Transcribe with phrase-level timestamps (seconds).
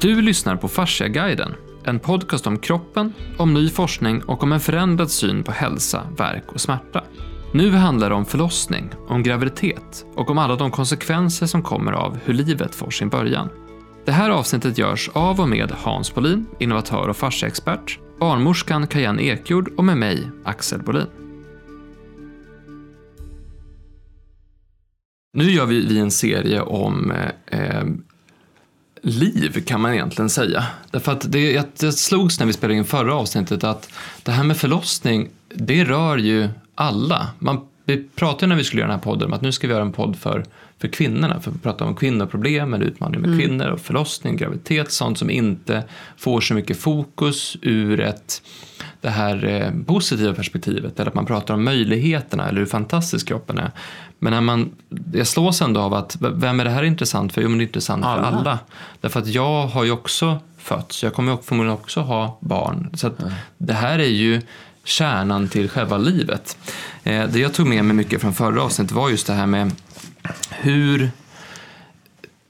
[0.00, 1.54] Du lyssnar på Fasciaguiden,
[1.84, 6.44] en podcast om kroppen, om ny forskning och om en förändrad syn på hälsa, verk
[6.52, 7.04] och smärta.
[7.52, 12.18] Nu handlar det om förlossning, om graviditet och om alla de konsekvenser som kommer av
[12.24, 13.48] hur livet får sin början.
[14.04, 19.68] Det här avsnittet görs av och med Hans Bolin, innovatör och fasciaexpert, barnmorskan Kajan Ekjord
[19.76, 21.06] och med mig, Axel Bolin.
[25.32, 27.84] Nu gör vi en serie om eh, eh
[29.08, 30.66] liv kan man egentligen säga.
[30.90, 33.90] Därför att det, det slogs när vi spelade in förra avsnittet att
[34.22, 37.28] det här med förlossning, det rör ju alla.
[37.38, 39.72] Man, vi pratade när vi skulle göra den här podden om att nu ska vi
[39.72, 40.44] göra en podd för,
[40.78, 43.40] för kvinnorna, för att prata om kvinnoproblem eller utmaningar med mm.
[43.40, 45.84] kvinnor och förlossning, graviditet, sånt som inte
[46.16, 48.42] får så mycket fokus ur ett
[49.00, 53.58] det här eh, positiva perspektivet eller att man pratar om möjligheterna eller hur fantastisk kroppen
[53.58, 53.70] är.
[54.18, 54.70] Men när man,
[55.12, 57.42] jag slås ändå av att vem är det här intressant för?
[57.42, 58.30] Jo, men det är intressant alla.
[58.30, 58.58] för alla.
[59.00, 62.90] Därför att jag har ju också fötts, jag kommer förmodligen också ha barn.
[62.94, 63.32] Så mm.
[63.58, 64.42] det här är ju
[64.84, 66.58] kärnan till själva livet.
[67.02, 69.72] Eh, det jag tog med mig mycket från förra avsnittet var just det här med
[70.50, 71.10] hur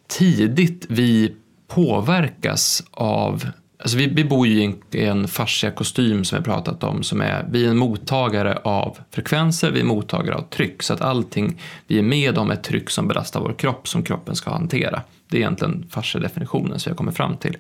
[0.08, 1.34] tidigt vi
[1.68, 3.46] påverkas av
[3.80, 7.02] Alltså vi, vi bor ju i en, i en fascia kostym som vi pratat om.
[7.02, 10.82] Som är, vi är en mottagare av frekvenser, vi är mottagare av tryck.
[10.82, 14.36] Så att allting vi är med om är tryck som belastar vår kropp som kroppen
[14.36, 15.02] ska hantera.
[15.28, 17.56] Det är egentligen fascia-definitionen som jag kommer fram till.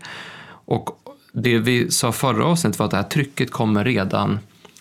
[0.48, 0.90] Och
[1.32, 4.38] det vi sa förra avsnittet var att det här trycket kommer redan,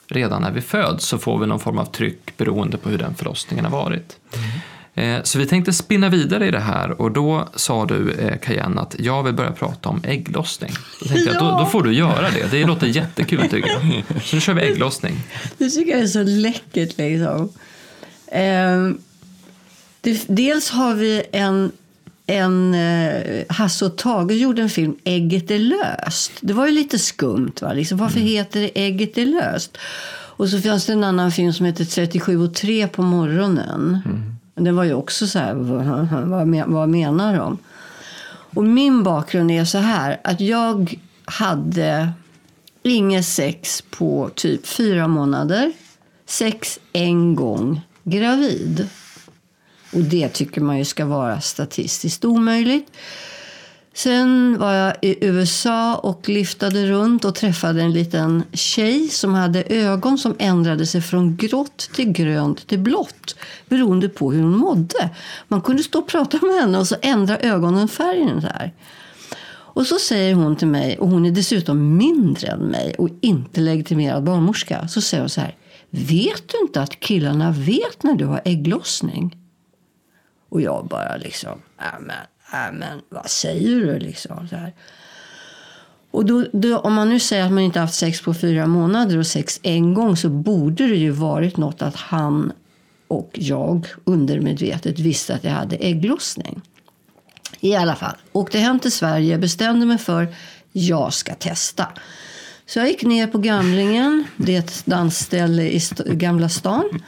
[0.08, 1.06] redan när vi föds.
[1.06, 4.18] Så får vi någon form av tryck beroende på hur den förlossningen har varit.
[4.36, 4.50] Mm.
[4.98, 8.82] Eh, så vi tänkte spinna vidare i det här och då sa du eh, Cayenne
[8.82, 10.72] att jag vill börja prata om ägglossning.
[11.00, 11.34] Då tänkte ja.
[11.34, 14.04] jag, då, då, får du göra det, det låter jättekul tycker jag.
[14.24, 15.16] Så nu kör vi ägglossning.
[15.58, 17.50] Det tycker jag är så läckert liksom.
[18.28, 18.90] Eh,
[20.02, 21.72] det, dels har vi en
[22.30, 26.32] en, eh, Hasse och Tage gjorde en film, Ägget är löst.
[26.42, 27.54] Det var ju lite skumt.
[27.62, 27.74] Va?
[27.74, 28.30] Liksom, varför mm.
[28.30, 29.78] heter det Ägget är löst?
[30.38, 34.02] Och så fanns det en annan film som heter 37 och 3 på morgonen.
[34.06, 34.37] Mm.
[34.58, 37.58] Det var ju också så här, vad, vad menar de?
[38.56, 42.12] Och min bakgrund är så här, att jag hade
[42.84, 45.72] inget sex på typ fyra månader.
[46.26, 48.88] Sex en gång gravid.
[49.94, 52.92] Och det tycker man ju ska vara statistiskt omöjligt.
[53.98, 59.64] Sen var jag i USA och liftade runt och träffade en liten tjej som hade
[59.64, 63.36] ögon som ändrade sig från grått till grönt till blått
[63.70, 65.10] beroende på hur hon mådde.
[65.48, 68.40] Man kunde stå och prata med henne och så ändra ögonen färgen.
[68.40, 68.74] där.
[69.50, 73.62] Och så säger hon till mig, och hon är dessutom mindre än mig och inte
[73.62, 74.88] legitimerad barnmorska.
[74.88, 75.56] Så säger hon så här.
[75.90, 79.38] Vet du inte att killarna vet när du har ägglossning?
[80.50, 81.60] Och jag bara liksom,
[82.00, 82.16] men
[82.54, 84.48] äh, men vad säger du liksom?
[84.48, 84.74] Så här.
[86.12, 89.18] Och då, då, om man nu säger att man inte haft sex på fyra månader
[89.18, 92.52] och sex en gång så borde det ju varit något att han
[93.08, 96.62] och jag undermedvetet visste att jag hade ägglossning.
[97.60, 100.28] I alla fall, åkte hem till Sverige, bestämde mig för
[100.72, 101.88] jag ska testa.
[102.66, 107.02] Så jag gick ner på Gamlingen, det är ett dansställe i Gamla stan,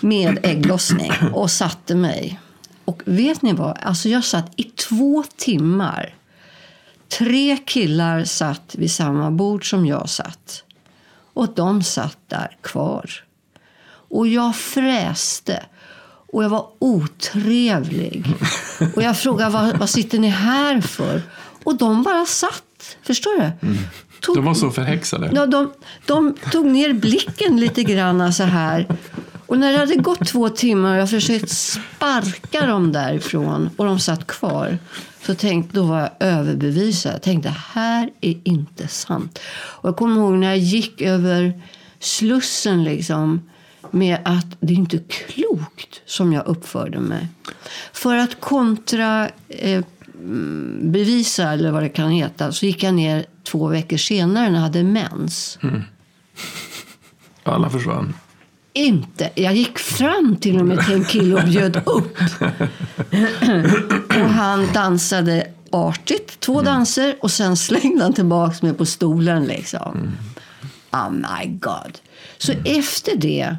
[0.00, 2.40] med ägglossning och satte mig.
[2.88, 3.78] Och vet ni vad?
[3.82, 6.14] Alltså jag satt i två timmar.
[7.18, 10.62] Tre killar satt vid samma bord som jag satt.
[11.34, 13.10] Och de satt där kvar.
[13.88, 15.62] Och jag fräste.
[16.32, 18.26] Och jag var otrevlig.
[18.96, 21.22] Och jag frågade vad, vad sitter ni här för?
[21.64, 22.96] Och de bara satt.
[23.02, 23.66] Förstår du?
[23.68, 23.78] Mm.
[24.20, 25.30] Tog, de var så förhäxade.
[25.34, 25.72] Ja, de,
[26.06, 28.86] de tog ner blicken lite grann så här.
[29.48, 33.98] Och när det hade gått två timmar och jag försökt sparka dem därifrån och de
[34.00, 34.78] satt kvar.
[35.22, 37.14] Så tänkte, då var jag överbevisad.
[37.14, 39.38] Jag tänkte, här är inte sant.
[39.52, 41.62] Och jag kommer ihåg när jag gick över
[41.98, 43.50] Slussen liksom.
[43.90, 47.28] Med att det är inte klokt som jag uppförde mig.
[47.92, 49.84] För att kontra eh,
[50.80, 54.62] bevisa, eller vad det kan heta, så gick jag ner två veckor senare när jag
[54.62, 55.58] hade mens.
[55.62, 55.82] Mm.
[57.42, 58.14] Alla försvann
[58.86, 59.30] inte.
[59.34, 62.18] Jag gick fram till och med till en kille och bjöd upp.
[64.08, 66.64] och han dansade artigt, två mm.
[66.64, 69.44] danser och sen slängde han tillbaka mig på stolen.
[69.44, 69.92] Liksom.
[69.94, 70.12] Mm.
[70.92, 71.98] Oh my god.
[72.38, 73.56] Så efter det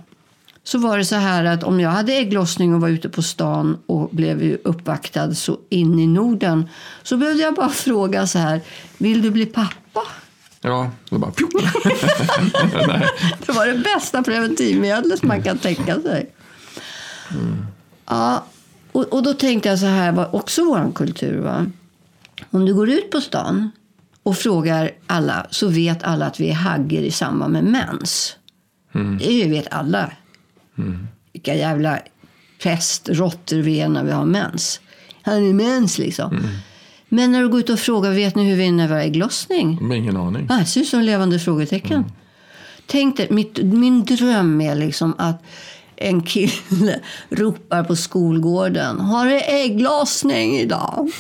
[0.64, 3.78] så var det så här att om jag hade ägglossning och var ute på stan
[3.86, 6.70] och blev uppvaktad så in i Norden
[7.04, 8.62] så behövde jag bara fråga så här,
[8.98, 10.02] vill du bli pappa?
[10.62, 11.32] Ja, det bara...
[13.46, 16.30] det var det bästa preventivmedlet man kan tänka sig.
[17.32, 17.66] Mm.
[18.06, 18.46] Ja,
[18.92, 21.40] och, och då tänkte jag så här var också vår kultur.
[21.40, 21.66] Va?
[22.52, 23.72] Om du går ut på stan
[24.24, 28.36] och frågar alla så vet alla att vi är hagger i samband med mens.
[29.20, 30.12] Det vet alla.
[31.34, 32.00] Vilka jävla
[32.64, 34.82] pestråttor vi är när vi har mens.
[35.22, 36.44] Han är mens liksom.
[37.10, 39.02] Men när du går ut och frågar, vet ni hur vi är när vi har
[39.02, 39.78] ägglossning?
[39.82, 40.48] Men ingen aning.
[40.50, 42.06] Ah, det ser ut som levande frågetecken.
[42.86, 45.44] Tänk dig, mitt, min dröm är liksom att
[45.96, 49.00] en kille ropar på skolgården.
[49.00, 51.12] Har du ägglossning idag?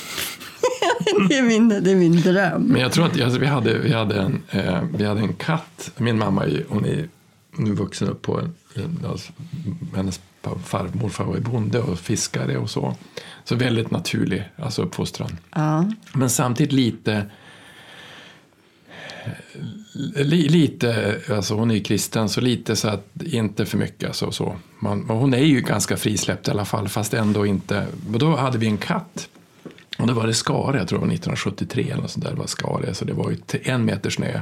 [1.29, 2.63] det, är min, det är min dröm.
[2.63, 5.91] Men jag tror att alltså, vi, hade, vi, hade en, eh, vi hade en katt.
[5.97, 7.09] Min mamma är, hon är
[7.57, 9.31] nu vuxen upp på en, en alltså,
[9.95, 10.21] hennes
[10.55, 12.95] far, morfar var ju bonde och fiskare och så.
[13.43, 15.37] Så väldigt naturlig alltså uppfostran.
[15.51, 15.91] Ja.
[16.13, 17.25] Men samtidigt lite
[20.15, 24.07] li, lite, alltså hon är ju kristen, så lite så att inte för mycket.
[24.07, 24.55] Alltså, så.
[24.79, 27.87] Man, hon är ju ganska frisläppt i alla fall, fast ändå inte.
[28.13, 29.29] Och då hade vi en katt.
[29.97, 32.39] Och då var det skare, jag tror det var 1973 eller något sånt där, det
[32.39, 34.41] var skare, så det var ju en meter snö.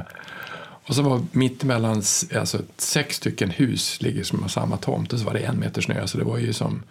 [0.88, 2.02] Och så var mitt emellan
[2.36, 5.80] alltså, sex stycken hus ligger som har samma tomt och så var det en meter
[5.82, 6.82] snö, så det var ju som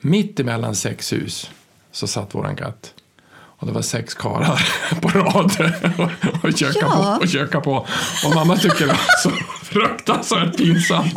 [0.00, 1.50] mitt emellan sex hus
[1.92, 2.94] så satt våran katt.
[3.32, 4.68] Och det var sex karlar
[5.00, 5.52] på rad
[5.98, 7.16] och, och, köka Ja.
[7.18, 7.86] på, och köka på.
[8.26, 9.30] Och mamma tycker det var så
[9.64, 11.14] fruktansvärt pinsamt.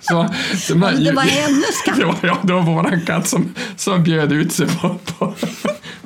[0.00, 0.28] Så,
[0.68, 1.96] de här, Det var hennes katt.
[1.96, 4.98] Det var, ja, det var våran katt som, som bjöd ut sig på...
[5.04, 5.34] på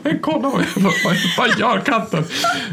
[0.02, 2.25] men kolla, vad, vad, vad gör katten?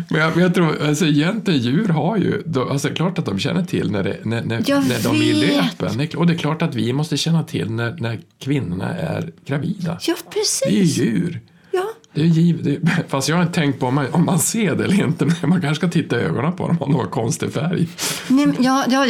[0.10, 3.20] Men jag, men jag tror, alltså egentligen djur har ju, då, alltså det är klart
[3.20, 6.08] att de känner till när, det, när, när, Jag när de är i löpen.
[6.18, 9.98] Och det är klart att vi måste känna till när, när kvinnorna är gravida.
[10.02, 10.98] Ja, Det är ju precis.
[10.98, 11.40] djur.
[11.72, 11.84] Ja.
[12.14, 14.76] Det är giv, det fast jag har inte tänkt på om man, om man ser
[14.76, 17.06] det eller inte, men man kanske ska titta i ögonen på dem om de har
[17.06, 17.88] konstig färg.
[18.28, 19.06] Nej, men- ja, ja,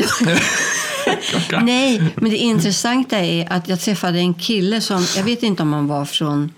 [1.52, 1.60] ja.
[1.62, 5.74] Nej, men det intressanta är att jag träffade en kille som, jag vet inte om
[5.74, 6.52] han var från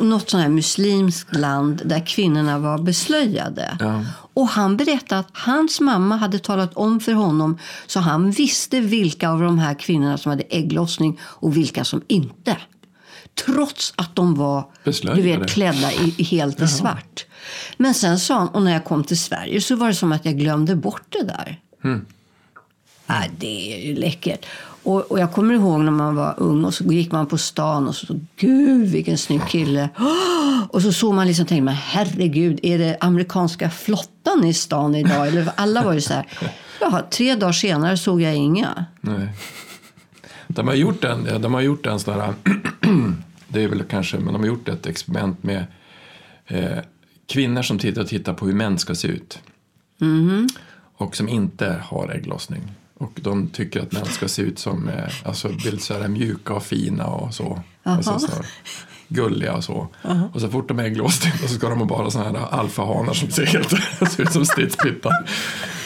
[0.00, 3.76] något sånt här muslimskt land där kvinnorna var beslöjade.
[3.80, 4.04] Ja.
[4.34, 9.30] Och han berättade att hans mamma hade talat om för honom så han visste vilka
[9.30, 12.56] av de här kvinnorna som hade ägglossning och vilka som inte.
[13.46, 14.64] Trots att de var
[15.14, 17.26] du vet, klädda i, helt i svart.
[17.76, 20.24] Men sen sa han, och när jag kom till Sverige så var det som att
[20.24, 21.60] jag glömde bort det där.
[23.06, 24.46] Nej, det är ju läckert.
[24.86, 27.88] Och, och jag kommer ihåg när man var ung och så gick man på stan
[27.88, 29.88] och så gud vilken snygg kille.
[30.68, 34.94] Och så såg man liksom och tänkte man, herregud, är det amerikanska flottan i stan
[34.94, 35.28] idag?
[35.28, 36.26] Eller alla var ju så här.
[36.80, 38.84] Jaha, tre dagar senare såg jag inga.
[39.00, 39.28] Nej.
[40.48, 42.34] De har gjort en, de har gjort en sån här,
[43.48, 45.64] det är väl kanske, men de har gjort ett experiment med
[46.46, 46.78] eh,
[47.26, 49.38] kvinnor som tittar och tittar på hur män ska se ut.
[50.96, 52.62] Och som inte har ägglossning.
[52.98, 55.48] Och de tycker att män ska se ut som, eh, alltså
[55.78, 57.62] så här mjuka och fina och så.
[57.82, 58.28] Alltså, så
[59.08, 59.88] gulliga och så.
[60.32, 63.46] Och så fort de är ägglossning så ska de bara såna här alfahanar som ser
[63.46, 63.68] helt
[64.12, 65.28] ser ut som stridspittar.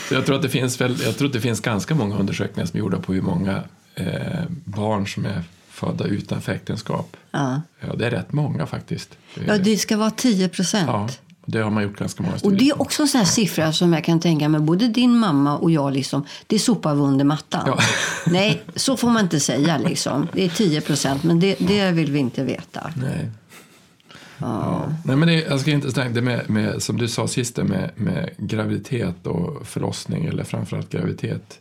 [0.09, 2.67] Så jag tror att det finns väl, jag tror att det finns ganska många undersökningar
[2.67, 3.63] som är gjorda på hur många
[3.95, 7.17] eh, barn som är födda utanför äktenskap.
[7.31, 7.63] Ja.
[7.81, 9.19] Ja, det är rätt många faktiskt.
[9.47, 10.89] Ja, det ska vara 10 procent.
[10.89, 11.09] ja,
[11.51, 13.73] det har man gjort ganska många Och studier det är också en sån här siffra
[13.73, 17.25] som jag kan tänka mig, både din mamma och jag, liksom, det sopar vi under
[17.25, 17.63] mattan.
[17.67, 17.79] Ja.
[18.27, 19.79] Nej, så får man inte säga.
[19.79, 20.29] Liksom.
[20.33, 22.93] Det är 10 procent, men det, det vill vi inte veta.
[22.97, 23.31] Nej.
[24.39, 24.93] Ja.
[25.05, 27.65] Nej, men det, jag ska inte tänka, det med, med, som du sa sist, det
[27.65, 31.59] med, med graviditet och förlossning, eller framförallt graviditet.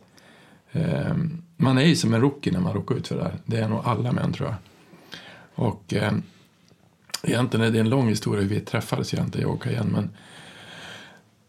[0.72, 1.16] Eh,
[1.58, 3.38] man är ju som en rookie när man råkar ut för det här.
[3.46, 4.56] Det är nog alla män, tror jag.
[5.66, 6.12] Och eh,
[7.24, 10.10] egentligen är det en lång historia hur vi träffades egentligen, jag och Cayenne, men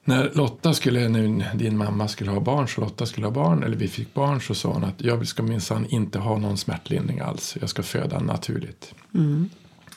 [0.05, 3.77] när Lotta skulle, nu din mamma skulle ha barn, så Lotta skulle ha barn, eller
[3.77, 7.57] vi fick barn, så sa hon att jag ska minsann inte ha någon smärtlindring alls.
[7.61, 8.95] Jag ska föda naturligt.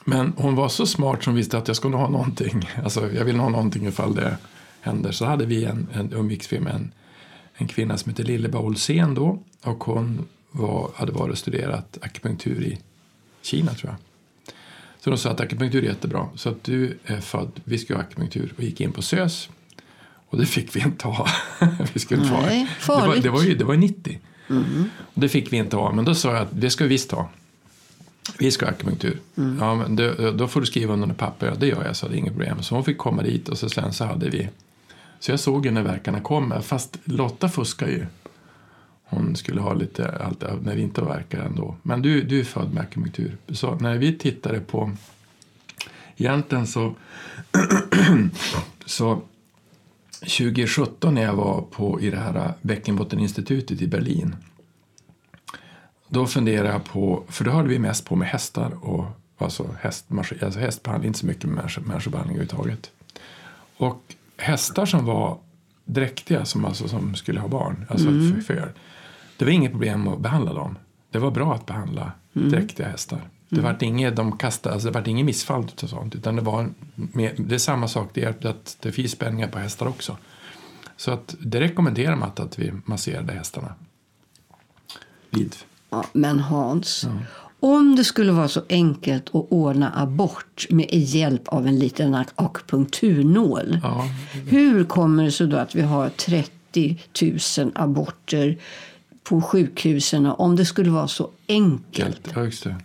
[0.05, 2.69] Men hon var så smart som visste att jag skulle ha någonting.
[2.83, 4.37] Alltså, jag vill ha någonting ifall det
[4.81, 5.11] händer.
[5.11, 6.91] Så hade vi en, en umgicks vi med en,
[7.55, 9.43] en kvinna som heter Lilleba Olsén då.
[9.63, 12.79] Och hon var, hade varit och studerat akupunktur i
[13.41, 14.12] Kina tror jag.
[15.03, 16.27] Så de sa att akupunktur är jättebra.
[16.35, 18.53] Så att du är född, vi ska ha akupunktur.
[18.57, 19.49] Och gick in på SÖS.
[20.29, 21.27] Och det fick vi inte ha.
[21.93, 22.41] vi skulle inte ha.
[22.41, 24.19] Nej, Det var, det var ju det var ju 90.
[24.99, 25.91] Och det fick vi inte ha.
[25.91, 27.29] Men då sa jag att det ska vi visst ha.
[28.39, 29.19] Vi ska ha akupunktur.
[29.59, 31.47] Ja, men då, då får du skriva under papper.
[31.47, 32.63] Ja, det gör jag, så det är inget problem.
[32.63, 34.49] Så hon fick komma dit och så sen så hade vi.
[35.19, 36.61] Så jag såg ju när verkarna kommer.
[36.61, 38.05] Fast Lotta fuskar ju.
[39.15, 41.75] Hon skulle ha lite allt när det inte verkar ändå.
[41.83, 43.37] Men du, du är född med akupunktur.
[43.49, 44.91] Så när vi tittade på.
[46.17, 46.95] Egentligen så.
[48.85, 49.21] så
[50.19, 54.35] 2017 när jag var på i det här bäckenbotteninstitutet i Berlin.
[56.07, 59.05] Då funderar jag på, för då höll vi mest på med hästar och
[59.37, 60.05] alltså, häst,
[60.41, 62.91] alltså hästbehandling, inte så mycket med människo- människobehandling överhuvudtaget.
[63.77, 65.37] Och hästar som var
[65.85, 68.41] dräktiga, som, alltså, som skulle ha barn, alltså mm.
[68.41, 68.73] för,
[69.37, 70.77] det var inget problem att behandla dem.
[71.11, 72.49] Det var bra att behandla mm.
[72.49, 73.21] dräktiga hästar.
[73.49, 73.71] Det mm.
[73.71, 76.15] vart inget, de kastade, alltså det vart inget missfall och sånt.
[76.15, 79.59] Utan det, var med, det är samma sak, det är att det finns spänningar på
[79.59, 80.17] hästar också.
[80.97, 83.73] Så att det rekommenderar man att, att vi masserade hästarna.
[85.29, 85.55] Vid.
[85.89, 87.11] Ja, men Hans, ja.
[87.59, 93.79] om det skulle vara så enkelt att ordna abort med hjälp av en liten akupunkturnål.
[93.83, 94.05] Ja.
[94.47, 96.99] Hur kommer det sig då att vi har 30
[97.57, 98.57] 000 aborter
[99.23, 102.31] på sjukhusen om det skulle vara så enkelt?
[102.35, 102.75] Ja, just det.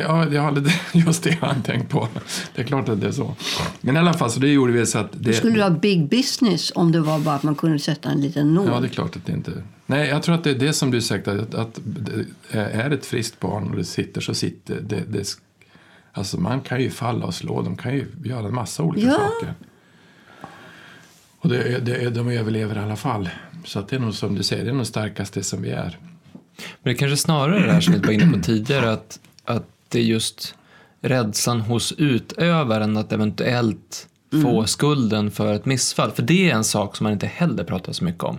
[0.00, 2.08] Ja, jag hade just det jag tänkt på.
[2.54, 3.34] Det är klart att det är så.
[3.80, 5.10] Men i alla fall, så det gjorde vi så att...
[5.12, 5.32] Det...
[5.32, 8.68] Skulle ha big business om det var bara att man kunde sätta en liten nål?
[8.72, 9.62] Ja, det är klart att det inte...
[9.86, 11.80] Nej, jag tror att det är det som du sagt, att, att
[12.50, 15.38] är ett friskt barn och det sitter så sitter det, det.
[16.12, 19.18] Alltså man kan ju falla och slå, de kan ju göra en massa olika ja.
[19.18, 19.54] saker.
[21.38, 23.28] Och det, det, de överlever i alla fall.
[23.64, 25.98] Så att det är nog som du säger, det är nog starkaste som vi är.
[26.56, 29.66] Men det är kanske snarare det här som vi var inne på tidigare, att, att
[29.88, 30.54] det är just
[31.00, 34.44] rädslan hos utövaren att eventuellt mm.
[34.44, 36.10] få skulden för ett missfall.
[36.10, 38.38] För det är en sak som man inte heller pratar så mycket om.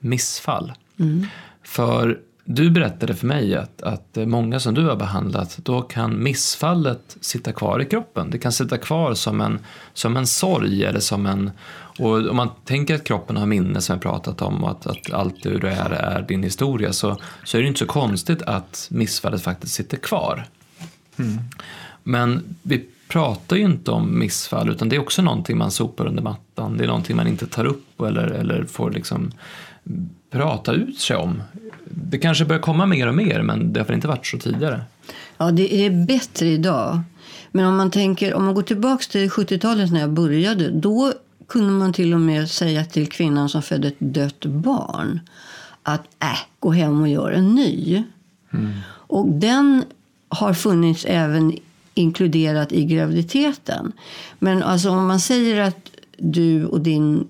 [0.00, 0.72] Missfall.
[0.98, 1.26] Mm.
[1.62, 7.16] För du berättade för mig att, att många som du har behandlat, då kan missfallet
[7.20, 8.30] sitta kvar i kroppen.
[8.30, 9.58] Det kan sitta kvar som en,
[9.92, 11.50] som en sorg eller som en...
[11.98, 15.12] Och om man tänker att kroppen har minne som vi pratat om och att, att
[15.12, 19.42] allt du är är din historia så, så är det inte så konstigt att missfallet
[19.42, 20.44] faktiskt sitter kvar.
[21.18, 21.38] Mm.
[22.02, 26.22] Men vi pratar ju inte om missfall utan det är också någonting man sopar under
[26.22, 26.76] mattan.
[26.76, 29.32] Det är någonting man inte tar upp eller, eller får liksom
[30.30, 31.42] prata ut sig om.
[31.84, 34.80] Det kanske börjar komma mer och mer men det har inte varit så tidigare.
[35.38, 37.00] Ja, det är bättre idag.
[37.50, 41.12] Men om man tänker, om man går tillbaka till 70-talet när jag började, då
[41.52, 45.20] kunde man till och med säga till kvinnan som födde ett dött barn
[45.82, 48.02] att äh, gå hem och gör en ny.
[48.52, 48.72] Mm.
[48.88, 49.84] Och den
[50.28, 51.58] har funnits även
[51.94, 53.92] inkluderat i graviditeten.
[54.38, 57.28] Men alltså om man säger att du och din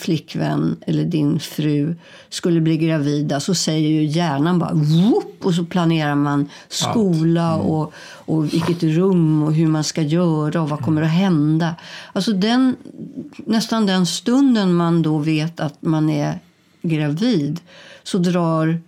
[0.00, 1.94] flickvän eller din fru
[2.28, 7.66] skulle bli gravida så säger ju hjärnan bara whoop, och så planerar man skola mm.
[7.66, 11.74] och, och vilket rum och hur man ska göra och vad kommer att hända.
[12.12, 12.76] Alltså den,
[13.36, 16.38] nästan den stunden man då vet att man är
[16.82, 17.60] gravid
[18.02, 18.80] så drar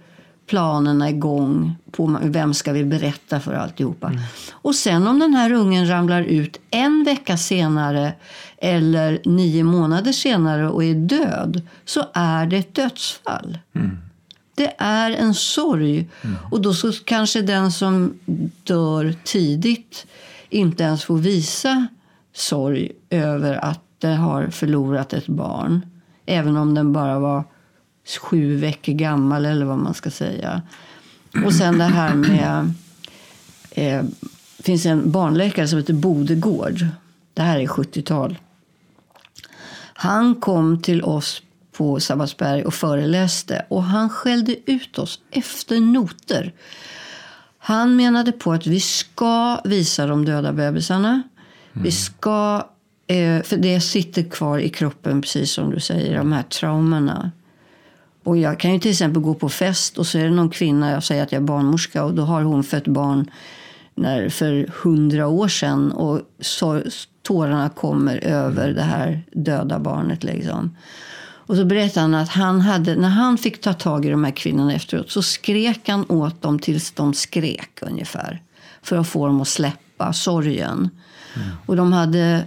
[0.53, 4.07] planerna igång på vem ska vi berätta för alltihopa.
[4.07, 4.21] Mm.
[4.53, 8.13] Och sen om den här ungen ramlar ut en vecka senare
[8.59, 13.59] eller nio månader senare och är död så är det ett dödsfall.
[13.75, 13.99] Mm.
[14.55, 16.09] Det är en sorg.
[16.23, 16.37] Mm.
[16.51, 18.19] Och då så kanske den som
[18.65, 20.07] dör tidigt
[20.51, 21.87] inte ens får visa
[22.35, 25.87] sorg över att den har förlorat ett barn.
[26.27, 27.45] Även om den bara var
[28.21, 30.63] sju veckor gammal eller vad man ska säga.
[31.45, 32.75] Och sen det här med...
[33.71, 34.05] Eh,
[34.63, 36.87] finns en barnläkare som heter Bodegård.
[37.35, 38.39] Det här är 70-tal.
[39.95, 41.43] Han kom till oss
[41.73, 46.53] på Sabbatsberg och föreläste och han skällde ut oss efter noter.
[47.59, 51.09] Han menade på att vi ska visa de döda bebisarna.
[51.09, 51.85] Mm.
[51.85, 52.69] Vi ska,
[53.07, 57.31] eh, för det sitter kvar i kroppen, precis som du säger, de här traumorna.
[58.25, 60.91] Och jag kan ju till exempel gå på fest och så är det någon kvinna,
[60.91, 63.31] jag säger att jag är barnmorska och då har hon fött barn
[63.95, 66.83] när, för hundra år sedan och så,
[67.23, 70.25] tårarna kommer över det här döda barnet.
[70.25, 70.77] Liksom.
[71.53, 74.31] Och så berättade han att han hade, när han fick ta tag i de här
[74.31, 78.43] kvinnorna efteråt så skrek han åt dem tills de skrek ungefär.
[78.83, 80.91] För att få dem att släppa sorgen.
[81.37, 81.49] Mm.
[81.67, 82.45] Och de hade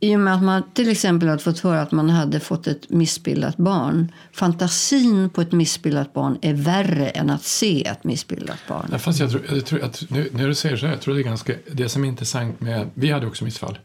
[0.00, 2.90] i och med att man till exempel hade fått höra att man hade fått ett
[2.90, 4.12] missbildat barn.
[4.32, 8.88] Fantasin på ett missbildat barn är värre än att se ett missbildat barn.
[8.92, 11.14] Ja, fast jag tror, jag tror att, nu, när du säger så här, jag tror
[11.14, 13.78] det är ganska, det som är intressant med, vi hade också missfall.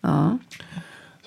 [0.00, 0.38] Ja.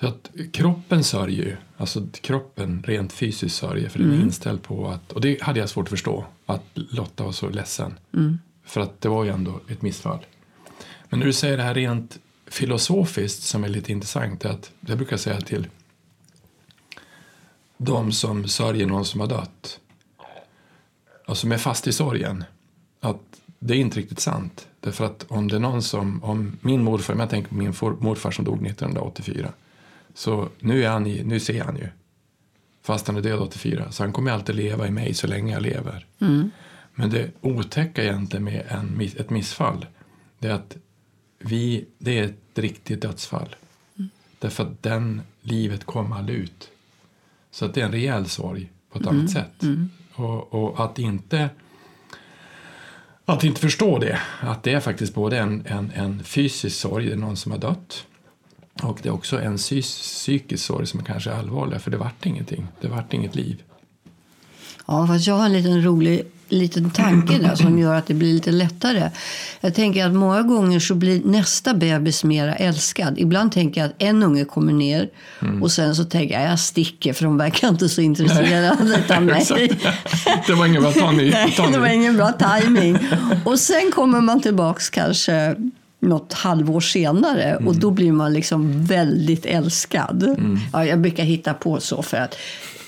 [0.00, 4.26] Så att kroppen sörjer ju, alltså kroppen rent fysiskt sörjer för den är mm.
[4.26, 7.94] inställd på att, och det hade jag svårt att förstå, att Lotta var så ledsen.
[8.14, 8.38] Mm.
[8.64, 10.18] För att det var ju ändå ett missfall.
[11.08, 14.96] Men när du säger det här rent filosofiskt som är lite intressant är att jag
[14.98, 15.68] brukar säga till
[17.78, 19.80] de som sörjer någon som har dött
[21.26, 22.44] och som är fast i sorgen
[23.00, 23.20] att
[23.58, 24.68] det är inte riktigt sant.
[24.80, 27.74] Därför att om det är någon som, om min morfar, om jag tänker på min
[28.00, 29.52] morfar som dog 1984
[30.14, 31.88] så nu, är han nu ser han ju
[32.82, 35.62] fast han är död 84 så han kommer alltid leva i mig så länge jag
[35.62, 36.06] lever.
[36.20, 36.50] Mm.
[36.94, 39.86] Men det otäcka egentligen med en, ett missfall
[40.38, 40.76] det är att
[41.46, 43.56] vi, det är ett riktigt dödsfall.
[43.98, 44.10] Mm.
[44.38, 46.70] Därför att den livet kom aldrig ut.
[47.50, 49.62] Så att det är en rejäl sorg på ett annat sätt.
[50.14, 51.50] Och, och, att inte
[53.24, 57.12] att inte förstå det, att det är faktiskt både en, en, en fysisk sorg, det
[57.12, 58.06] är någon som har dött,
[58.82, 62.26] och det är också en psykisk sorg som är kanske är allvarlig, för det vart
[62.26, 62.66] ingenting.
[62.80, 63.62] Det vart inget liv.
[64.86, 68.34] Ja, fast jag har en liten rolig liten tanke där som gör att det blir
[68.34, 69.10] lite lättare.
[69.60, 73.18] Jag tänker att många gånger så blir nästa bebis mera älskad.
[73.18, 75.08] Ibland tänker jag att en unge kommer ner
[75.42, 75.62] mm.
[75.62, 78.70] och sen så tänker jag att jag sticker för de verkar inte så intresserade
[79.16, 79.46] av mig.
[80.46, 81.32] det var ingen bra timing.
[81.72, 82.98] det var ingen bra timing.
[83.44, 85.56] Och sen kommer man tillbaks kanske
[86.00, 87.68] något halvår senare mm.
[87.68, 90.22] och då blir man liksom väldigt älskad.
[90.22, 90.58] Mm.
[90.72, 92.36] Ja, jag brukar hitta på så för att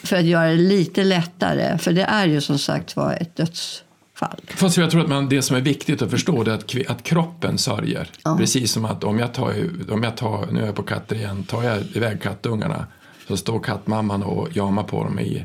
[0.02, 1.78] för att göra det lite lättare.
[1.78, 4.40] För det är ju som sagt var ett dödsfall.
[4.46, 7.58] Fast jag tror att man, det som är viktigt att förstå är att, att kroppen
[7.58, 8.08] sörjer.
[8.24, 8.36] Ja.
[8.36, 9.54] Precis som att om jag tar,
[9.90, 12.86] om jag tar, nu är jag på katter igen, tar jag iväg kattungarna
[13.28, 15.44] så står kattmamman och jamar på dem i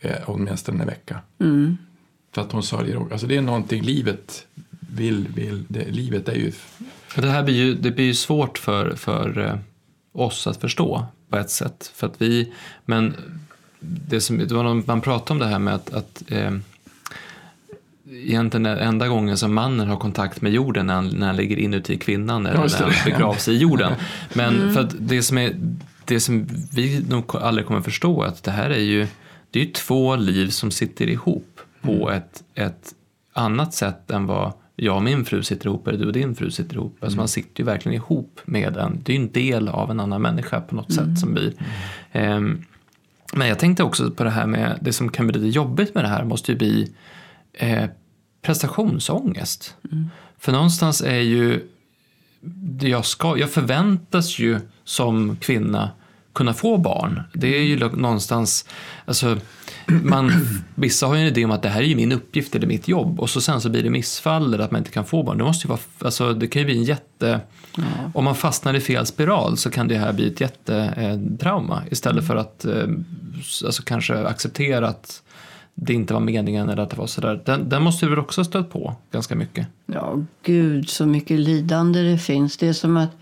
[0.00, 1.20] eh, åtminstone en vecka.
[1.40, 1.76] Mm.
[2.34, 3.12] För att hon sörjer.
[3.12, 4.46] Alltså det är någonting livet
[4.96, 6.52] vill, vill det, livet är ju...
[7.16, 9.58] Det här blir ju, det blir ju svårt för, för eh,
[10.12, 11.90] oss att förstå på ett sätt.
[11.94, 12.52] För att vi,
[12.84, 13.16] men
[13.86, 16.50] det, som, det var någon, man pratade om det här med att, att eh,
[18.10, 21.56] egentligen är enda gången som mannen har kontakt med jorden när han, när han ligger
[21.56, 23.92] inuti kvinnan eller när han begravs i jorden.
[24.34, 24.74] Men mm.
[24.74, 25.52] för att det som, är,
[26.04, 29.06] det som vi nog aldrig kommer förstå är att det här är ju,
[29.50, 32.18] det är ju två liv som sitter ihop på mm.
[32.18, 32.94] ett, ett
[33.32, 36.50] annat sätt än vad jag och min fru sitter ihop eller du och din fru
[36.50, 36.96] sitter ihop.
[37.00, 37.18] Alltså mm.
[37.18, 40.22] man sitter ju verkligen ihop med en, det är ju en del av en annan
[40.22, 41.06] människa på något mm.
[41.06, 41.52] sätt som blir.
[42.12, 42.64] Um,
[43.32, 46.04] men jag tänkte också på det här med, det som kan bli lite jobbigt med
[46.04, 46.92] det här måste ju bli
[47.52, 47.84] eh,
[48.42, 49.76] prestationsångest.
[49.92, 50.10] Mm.
[50.38, 51.68] För någonstans är ju,
[52.80, 55.90] jag, ska, jag förväntas ju som kvinna
[56.32, 57.22] kunna få barn.
[57.32, 58.68] Det är ju någonstans,
[59.04, 59.38] alltså,
[59.86, 60.32] man,
[60.74, 62.88] vissa har ju en idé om att det här är ju min uppgift eller mitt
[62.88, 65.38] jobb och så sen så blir det missfall eller att man inte kan få barn.
[65.38, 67.40] Det, måste ju vara, alltså, det kan ju bli en jätte...
[67.76, 67.84] Ja.
[68.14, 72.26] Om man fastnar i fel spiral så kan det här bli ett jättetrauma istället mm.
[72.26, 72.88] för att eh,
[73.64, 75.22] alltså, kanske acceptera att
[75.74, 77.42] det inte var meningen eller att det var sådär.
[77.44, 79.66] Den, den måste du väl också ha stött på ganska mycket?
[79.86, 82.56] Ja, gud så mycket lidande det finns.
[82.56, 83.16] Det är som att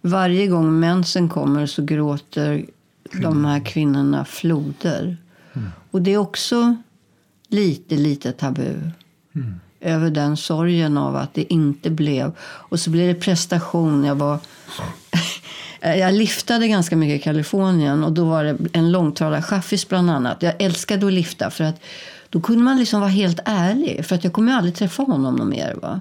[0.00, 2.64] varje gång mensen kommer så gråter
[3.12, 5.16] de här kvinnorna floder.
[5.52, 5.68] Mm.
[5.90, 6.76] Och det är också
[7.48, 8.74] lite, lite tabu.
[9.34, 9.60] Mm.
[9.80, 12.32] Över den sorgen av att det inte blev.
[12.40, 14.04] Och så blir det prestation.
[14.04, 14.38] Jag var...
[15.80, 20.42] Jag liftade ganska mycket i Kalifornien och då var det en långtradarchaffis bland annat.
[20.42, 21.80] Jag älskade att lifta för att
[22.30, 24.06] då kunde man liksom vara helt ärlig.
[24.06, 25.74] För att jag kommer aldrig träffa honom mer.
[25.82, 26.00] Va?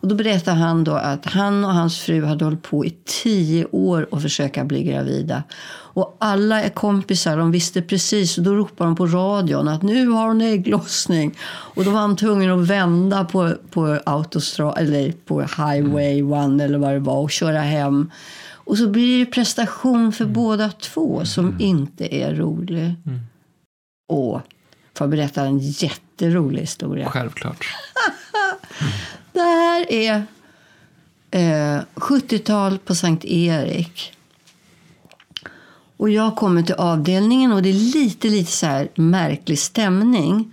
[0.00, 3.64] Och då berättade han då att han och hans fru hade hållit på i tio
[3.64, 5.42] år att försöka bli gravida.
[5.96, 8.38] Och alla är kompisar, de visste precis.
[8.38, 11.38] Och då ropade de på radion att nu har hon ägglossning.
[11.44, 16.78] Och då var han tvungen att vända på, på autostrad, eller på highway one eller
[16.78, 18.10] vad det var och köra hem.
[18.66, 20.34] Och så blir det prestation för mm.
[20.34, 21.60] båda två som mm.
[21.60, 22.94] inte är rolig.
[23.06, 23.20] Mm.
[24.08, 24.40] Och
[24.94, 27.08] får jag berätta en jätterolig historia?
[27.10, 27.66] Självklart.
[29.36, 30.26] Det här är
[31.30, 34.12] eh, 70-tal på Sankt Erik.
[35.96, 40.52] Och jag kommer till avdelningen och det är lite, lite så här märklig stämning.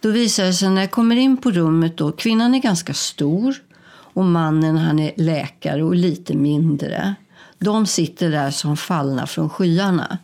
[0.00, 3.54] Då visar det sig när jag kommer in på rummet då, kvinnan är ganska stor
[3.88, 7.14] och mannen han är läkare och lite mindre.
[7.58, 10.18] De sitter där som fallna från skyarna.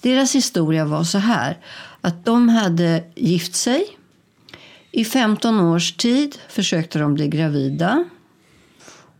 [0.00, 1.58] Deras historia var så här
[2.00, 3.95] att de hade gift sig
[4.96, 8.04] i 15 års tid försökte de bli gravida.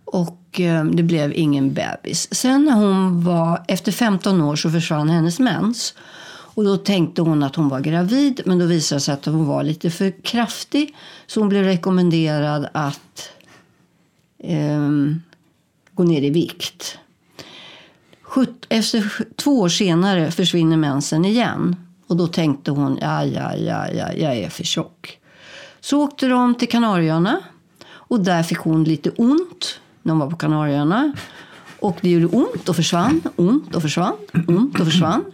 [0.04, 2.34] Och eh, det blev ingen bebis.
[2.34, 5.94] Sen när hon var, efter 15 år så försvann hennes mens.
[6.28, 9.46] Och då tänkte hon att hon var gravid, men då visade det sig att hon
[9.46, 10.96] var lite för kraftig.
[11.26, 13.30] Så hon blev rekommenderad att
[14.38, 14.90] eh,
[15.92, 16.98] gå ner i vikt.
[18.68, 21.76] Efter två år senare försvinner mensen igen.
[22.06, 25.20] Och då tänkte hon, ja, ja, ja, ja jag är för tjock.
[25.88, 27.40] Så åkte de till Kanarieöarna
[27.88, 31.12] och där fick hon lite ont när hon var på Kanarieöarna.
[31.80, 34.16] Och det gjorde ont och försvann, ont och försvann,
[34.48, 35.24] ont och försvann.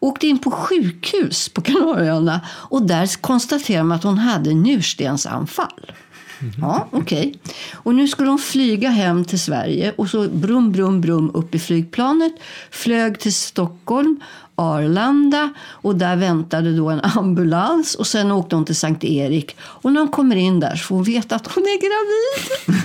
[0.00, 5.92] Åkte in på sjukhus på Kanarieöarna och där konstaterade man att hon hade njurstensanfall.
[6.40, 6.52] Mhm.
[6.60, 7.18] Ja, okej.
[7.18, 7.54] Okay.
[7.74, 11.58] Och nu skulle hon flyga hem till Sverige och så brum, brum, brum upp i
[11.58, 12.32] flygplanet.
[12.70, 14.20] Flög till Stockholm
[14.54, 19.92] Arlanda och där väntade då en ambulans och sen åkte hon till Sankt Erik och
[19.92, 22.82] när hon kommer in där så får hon veta att hon är gravid.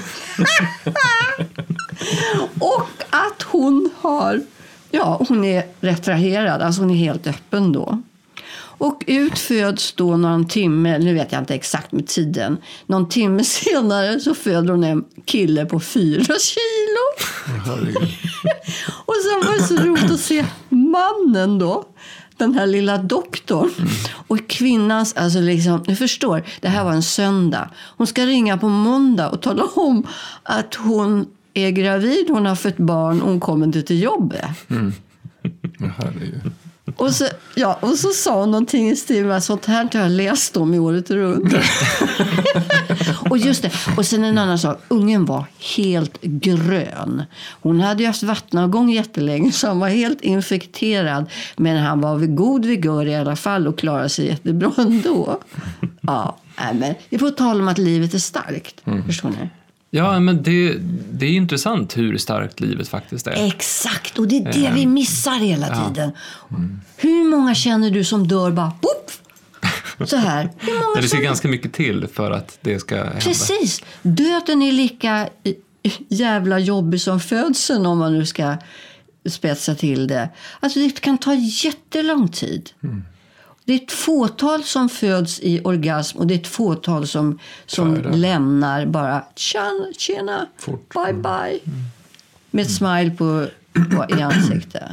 [2.59, 4.41] och att hon har
[4.95, 8.01] Ja, hon är retraherad, alltså hon är helt öppen då.
[8.77, 13.43] Och ut föds då någon timme, nu vet jag inte exakt med tiden, någon timme
[13.43, 17.05] senare så föder hon en kille på fyra kilo.
[19.05, 21.85] och sen var det så roligt att se mannen då,
[22.37, 23.71] den här lilla doktorn.
[24.27, 27.69] Och kvinnans, alltså liksom, ni förstår, det här var en söndag.
[27.97, 30.07] Hon ska ringa på måndag och tala om
[30.43, 34.69] att hon är gravid, hon har fött barn och hon kommer inte till jobbet.
[34.69, 34.93] Mm.
[36.95, 40.11] Och så, ja, och så sa hon någonting i stil med sånt här har jag
[40.11, 41.53] läst om i året runt.
[43.29, 44.79] och just det, och sen en annan sak.
[44.87, 45.45] Ungen var
[45.77, 47.23] helt grön.
[47.61, 51.29] Hon hade ju haft vattnavgång jättelänge så han var helt infekterad.
[51.55, 55.39] Men han var vid god vigör i alla fall och klarade sig jättebra ändå.
[56.01, 56.37] Ja,
[56.73, 58.81] men vi får tala om att livet är starkt.
[58.85, 59.05] Mm.
[59.05, 59.49] Förstår ni?
[59.95, 60.77] Ja, men det,
[61.11, 63.47] det är intressant hur starkt livet faktiskt är.
[63.47, 66.11] Exakt, och det är det vi missar hela tiden.
[66.49, 66.81] Mm.
[66.97, 69.21] Hur många känner du som dör bara poff?
[70.09, 70.49] Så här.
[70.59, 73.19] Hur många det ska ganska mycket till för att det ska hända.
[73.19, 73.83] Precis.
[74.01, 75.29] Döden är lika
[76.07, 78.57] jävla jobbig som födseln om man nu ska
[79.29, 80.29] spetsa till det.
[80.59, 82.69] Alltså det kan ta jättelång tid.
[82.83, 83.03] Mm.
[83.65, 87.95] Det är ett fåtal som föds i orgasm och det är ett fåtal som, som
[87.95, 90.93] lämnar bara tjena, tjena Fort.
[90.93, 91.59] bye bye.
[91.63, 91.79] Mm.
[92.51, 94.91] Med ett smile på, på, i ansiktet.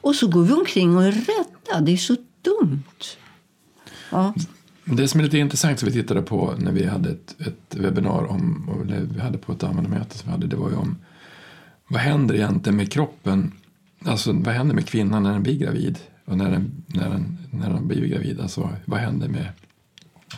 [0.00, 1.80] Och så går vi omkring och är rädda.
[1.80, 2.82] Det är så dumt.
[4.10, 4.34] Ja.
[4.84, 8.30] Det som är lite intressant som vi tittade på när vi hade ett, ett webbinar
[8.30, 10.96] om, eller vi hade på ett användarmöte som vi hade, det var ju om
[11.88, 13.52] vad händer egentligen med kroppen?
[14.04, 15.98] Alltså vad händer med kvinnan när den blir gravid?
[16.24, 19.48] Och när den, när den, när den blir gravid, alltså, vad händer med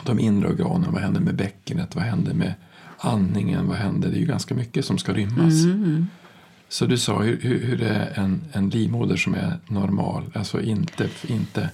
[0.05, 0.93] de inre organen?
[0.93, 1.95] Vad händer med bäckenet?
[1.95, 2.53] Vad händer med
[2.97, 3.67] andningen?
[3.67, 4.09] Vad händer?
[4.09, 5.63] Det är ju ganska mycket som ska rymmas.
[5.63, 6.07] Mm.
[6.69, 11.09] Så du sa hur, hur det är en, en livmoder som är normal, alltså inte...
[11.27, 11.69] inte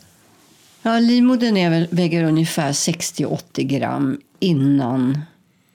[0.85, 5.17] Ja, livmodern är väger ungefär 60-80 gram innan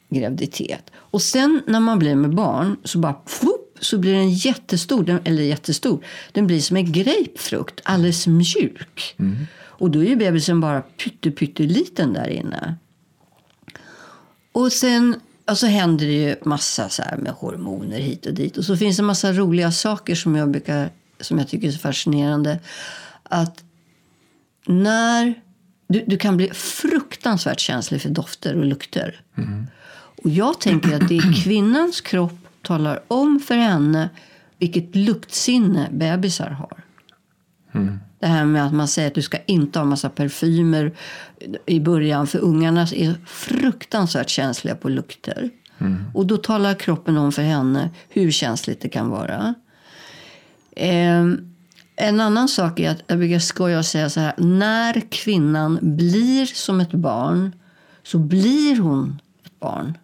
[0.08, 0.90] graviditet.
[0.94, 3.14] Och sen när man blir med barn så bara
[3.80, 9.14] så blir den jättestor, eller jättestor, den blir som en grapefrukt, alldeles mjuk.
[9.18, 9.46] Mm.
[9.58, 10.82] Och då är ju bebisen bara
[11.36, 12.74] pytteliten där inne.
[14.52, 15.16] Och sen
[15.50, 18.56] och så händer det ju massa så med hormoner hit och dit.
[18.56, 21.78] Och så finns det massa roliga saker som jag, brukar, som jag tycker är så
[21.78, 22.60] fascinerande.
[23.22, 23.64] Att
[24.66, 25.34] när
[25.88, 29.20] du, du kan bli fruktansvärt känslig för dofter och lukter.
[29.36, 29.66] Mm.
[30.22, 34.08] Och jag tänker att det är kvinnans kropp talar om för henne
[34.58, 36.84] vilket luktsinne bebisar har.
[37.72, 37.98] Mm.
[38.18, 40.92] Det här med att man säger att du ska inte ha massa parfymer
[41.66, 45.50] i början för ungarna är fruktansvärt känsliga på lukter.
[45.78, 46.04] Mm.
[46.14, 49.54] Och då talar kroppen om för henne hur känsligt det kan vara.
[50.70, 51.24] Eh,
[51.96, 54.34] en annan sak är att jag brukar skoja och säga så här.
[54.36, 57.52] När kvinnan blir som ett barn
[58.02, 59.98] så blir hon ett barn.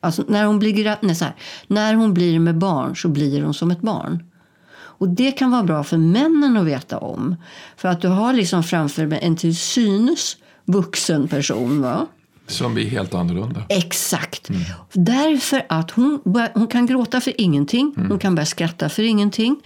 [0.00, 1.34] Alltså när hon, blir, nej, så här,
[1.66, 4.24] när hon blir med barn så blir hon som ett barn.
[4.70, 7.36] Och det kan vara bra för männen att veta om.
[7.76, 11.82] För att du har liksom framför en till synes vuxen person.
[11.82, 12.06] Va?
[12.46, 13.62] Som blir helt annorlunda.
[13.68, 14.48] Exakt.
[14.48, 14.62] Mm.
[14.92, 16.20] Därför att hon,
[16.54, 17.94] hon kan gråta för ingenting.
[17.96, 18.10] Mm.
[18.10, 19.56] Hon kan börja skratta för ingenting.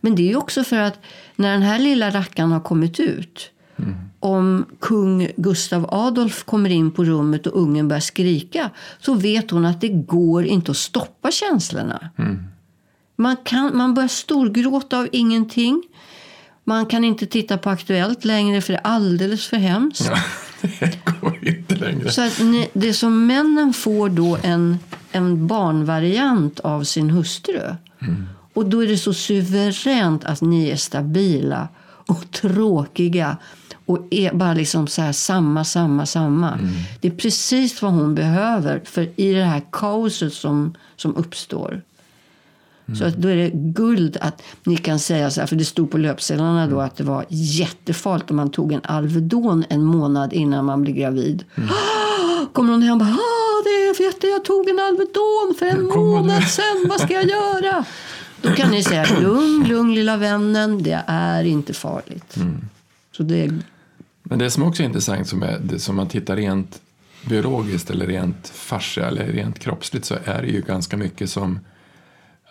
[0.00, 0.98] Men det är också för att
[1.36, 6.90] när den här lilla rackaren har kommit ut mm om kung Gustav Adolf kommer in
[6.90, 11.30] på rummet och ungen börjar skrika så vet hon att det går inte att stoppa
[11.30, 12.10] känslorna.
[12.18, 12.44] Mm.
[13.16, 15.82] Man, kan, man börjar storgråta av ingenting.
[16.64, 20.10] Man kan inte titta på Aktuellt längre för det är alldeles för hemskt.
[20.10, 20.18] Ja,
[20.80, 22.10] det går inte längre.
[22.10, 24.78] Så att ni, det som männen får då en,
[25.12, 27.60] en barnvariant av sin hustru.
[28.02, 28.26] Mm.
[28.52, 31.68] Och då är det så suveränt att ni är stabila
[32.06, 33.36] och tråkiga
[33.90, 36.52] och är bara liksom så här, samma, samma, samma.
[36.52, 36.70] Mm.
[37.00, 41.82] Det är precis vad hon behöver för i det här kaoset som, som uppstår.
[42.86, 42.98] Mm.
[42.98, 45.90] Så att då är det guld att ni kan säga så här, för det stod
[45.90, 46.86] på löpsedlarna då mm.
[46.86, 51.44] att det var jättefarligt om man tog en Alvedon en månad innan man blev gravid.
[51.54, 51.68] Mm.
[52.52, 55.86] Kommer hon hem och bara, ah, det är jätte, jag tog en Alvedon för en
[55.86, 57.84] månad sedan, vad ska jag göra?
[58.42, 62.36] Då kan ni säga, lugn, lugn lilla vännen, det är inte farligt.
[62.36, 62.60] Mm.
[63.12, 63.50] Så det
[64.30, 66.80] men det som också är intressant, som, är, det, som man tittar rent
[67.28, 71.58] biologiskt eller rent fascia eller rent kroppsligt så är det ju ganska mycket som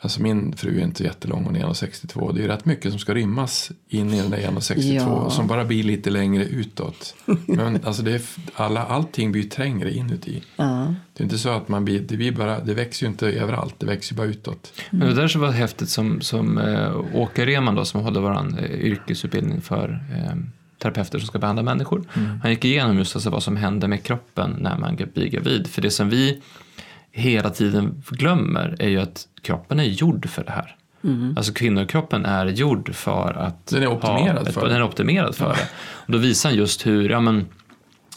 [0.01, 2.33] Alltså min fru är inte jättelång, hon är 1,62.
[2.33, 5.29] Det är rätt mycket som ska rymmas in i den där 1,62 Ja.
[5.29, 7.15] som bara blir lite längre utåt.
[7.47, 8.21] Men alltså det är,
[8.53, 10.43] alla, allting blir trängre inuti.
[10.55, 10.93] Ja.
[11.13, 13.75] Det är inte så att man blir, det, blir bara, det växer ju inte överallt,
[13.77, 14.73] det växer ju bara utåt.
[14.89, 18.63] Men det där så var häftigt som, som eh, Åke Reman då, som håller vår
[18.63, 20.35] eh, yrkesutbildning för eh,
[20.79, 22.03] terapeuter som ska behandla människor.
[22.41, 25.67] Han gick igenom just alltså vad som händer med kroppen när man blir gravid.
[25.67, 26.41] För det som vi
[27.11, 30.75] hela tiden glömmer är ju att kroppen är gjord för det här.
[31.37, 34.67] Alltså kvinnokroppen är gjord för att Den är optimerad ha ett, för det.
[34.67, 35.69] Den är optimerad för det.
[35.91, 37.45] Och då visar han just hur, ja, men,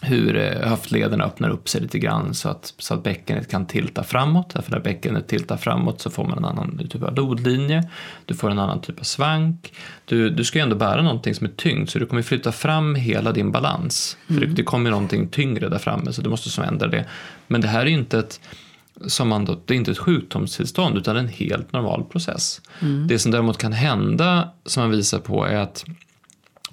[0.04, 4.02] hur eh, höftlederna öppnar upp sig lite grann så att, så att bäckenet kan tilta
[4.04, 4.50] framåt.
[4.54, 7.88] Därför när bäckenet tiltar framåt så får man en annan typ av lodlinje.
[8.24, 9.72] Du får en annan typ av svank.
[10.04, 12.94] Du, du ska ju ändå bära någonting som är tyngt så du kommer flytta fram
[12.94, 14.16] hela din balans.
[14.26, 17.06] För det, det kommer någonting tyngre där framme så du måste som ändra det.
[17.46, 18.40] Men det här är inte ett
[19.06, 22.60] som man då, det är inte ett sjukdomstillstånd utan en helt normal process.
[23.08, 25.84] Det som däremot kan hända som man visar på är att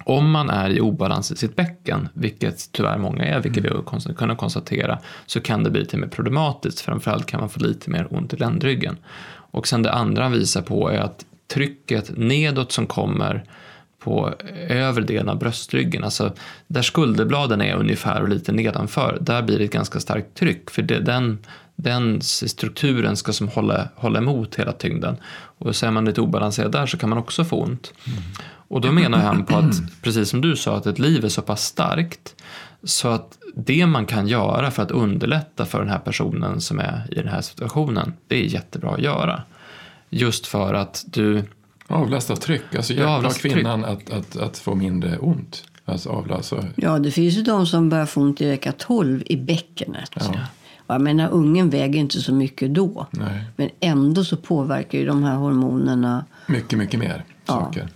[0.04, 4.14] om man är i obalans i sitt bäcken, vilket tyvärr många är, vilket vi har
[4.14, 6.80] kunnat konstatera, så kan det bli och med problematiskt.
[6.80, 8.96] Framförallt kan man få lite mer ont i ländryggen.
[9.52, 13.44] Och sen det andra han visar på är att trycket nedåt som kommer
[13.98, 14.34] på
[14.68, 16.32] övre delen av bröstryggen, alltså
[16.66, 20.82] där skulderbladen är ungefär och lite nedanför, där blir det ett ganska starkt tryck för
[20.82, 21.38] det, den,
[21.76, 25.16] den strukturen ska som hålla, hålla emot hela tyngden.
[25.58, 27.92] Och så är man lite obalanserad där så kan man också få ont.
[28.70, 31.42] Och då menar han på att, precis som du sa, att ett liv är så
[31.42, 32.34] pass starkt
[32.82, 37.06] så att det man kan göra för att underlätta för den här personen som är
[37.10, 39.42] i den här situationen, det är jättebra att göra.
[40.10, 41.44] Just för att du,
[41.86, 45.64] Avlasta tryck, alltså Ja, hjälpa kvinnan att, att, att få mindre ont.
[45.84, 46.64] Alltså avlasta.
[46.76, 50.10] ja, det finns ju de som börjar få ont i vecka 12 i bäckenet.
[50.14, 50.34] Ja.
[50.86, 53.06] Jag menar, ungen väger inte så mycket då.
[53.10, 53.44] Nej.
[53.56, 56.24] Men ändå så påverkar ju de här hormonerna.
[56.46, 57.88] Mycket, mycket mer saker.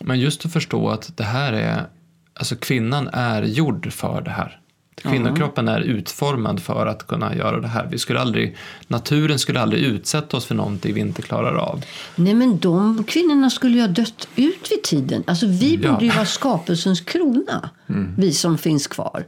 [0.00, 1.86] Men just att förstå att det här är,
[2.34, 4.56] alltså kvinnan är gjord för det här.
[4.94, 7.88] Kvinnokroppen är utformad för att kunna göra det här.
[7.90, 8.56] Vi skulle aldrig,
[8.88, 11.84] naturen skulle aldrig utsätta oss för någonting vi inte klarar av.
[12.16, 15.24] Nej, men de kvinnorna skulle ju ha dött ut vid tiden.
[15.26, 15.92] Alltså vi Ja.
[15.92, 17.70] borde ju vara skapelsens krona,
[18.16, 19.24] vi som finns kvar.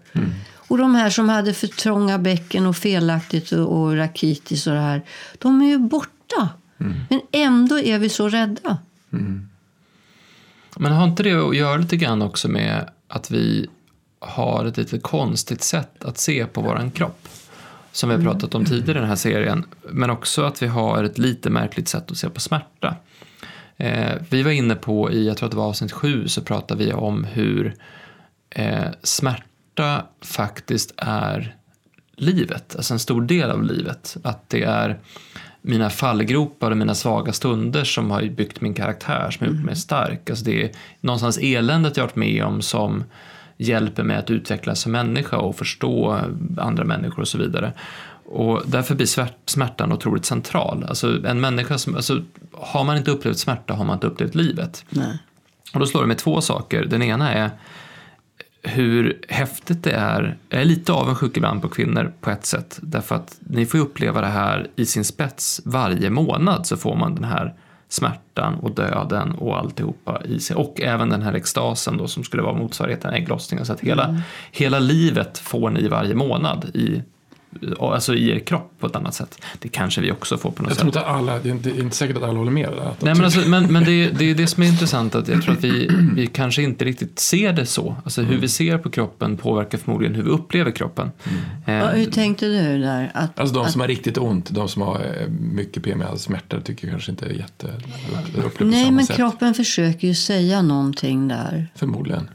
[0.69, 4.81] Och de här som hade för trånga bäcken och felaktigt och, och rakitis och det
[4.81, 5.03] här,
[5.39, 6.49] de är ju borta.
[7.09, 8.79] Men ändå är vi så rädda.
[10.77, 13.71] Men har inte det att göra lite grann också med att vi
[14.19, 17.29] har ett lite konstigt sätt att se på våran kropp?
[17.93, 19.65] Som vi har pratat om tidigare i den här serien.
[19.91, 22.97] Men också att vi har ett lite märkligt sätt att se på smärta.
[23.77, 26.85] Eh, vi var inne på, i jag tror att det var avsnitt sju, så pratade
[26.85, 27.75] vi om hur
[28.51, 31.57] eh, smärta faktiskt är
[32.17, 34.17] livet, alltså en stor del av livet.
[34.23, 35.01] Att det är
[35.63, 39.77] mina fallgropar och mina svaga stunder som har byggt min karaktär, som har gjort mig
[39.77, 40.31] stark.
[40.31, 40.71] Alltså det är
[41.01, 43.05] någonstans eländet jag har varit med om som
[43.57, 46.21] hjälper mig att utvecklas som människa och förstå
[46.59, 47.73] andra människor och så vidare.
[48.25, 50.85] Och därför blir smärtan otroligt central.
[50.89, 52.23] Alltså en människa som, alltså,
[52.53, 54.85] har man inte upplevt smärta har man inte upplevt livet.
[54.89, 55.19] Nej.
[55.75, 56.85] Och då slår det med två saker.
[56.85, 57.51] Den ena är
[58.63, 60.37] hur häftigt det är.
[60.49, 62.79] Jag är lite avundsjuk ibland på kvinnor på ett sätt.
[62.83, 65.61] Därför att ni får uppleva det här i sin spets.
[65.65, 67.55] Varje månad så får man den här
[67.89, 70.57] smärtan och döden och alltihopa i sig.
[70.57, 73.67] Och även den här extasen då som skulle vara motsvarigheten ägglossningen.
[73.67, 74.21] Så att hela,
[74.53, 77.03] hela livet får ni varje månad i,
[77.81, 79.43] alltså i er kropp på ett annat sätt.
[79.59, 80.81] Det kanske vi också får på något Jag sätt.
[80.81, 82.69] tror inte alla, det är inte, det är inte säkert att alla håller med.
[82.69, 85.29] Att Nej, men, alltså, men, men det, är- det är det som är intressant, att
[85.29, 87.97] jag tror att vi, vi kanske inte riktigt ser det så.
[88.05, 91.11] Alltså hur vi ser på kroppen påverkar förmodligen hur vi upplever kroppen.
[91.67, 93.11] Ja, Eh, hur tänkte du där?
[93.15, 96.87] Att, Alltså de att, som har riktigt ont, de som har eh, mycket PMS-smärta tycker
[96.87, 97.67] jag kanske inte är jätte...
[98.29, 99.17] upplever på nej, samma men sätt.
[99.17, 101.67] kroppen försöker ju säga någonting där.
[101.75, 102.29] Förmodligen.